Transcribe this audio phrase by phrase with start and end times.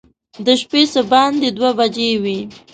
[0.45, 2.39] د شپې څه باندې دوه بجې وې.